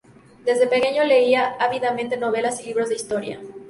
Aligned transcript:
Desde 0.47 0.65
pequeño 0.75 1.03
leía 1.03 1.45
ávidamente 1.59 2.17
novelas 2.17 2.59
y 2.59 2.65
libros 2.65 2.89
de 2.89 2.95
historia. 2.95 3.39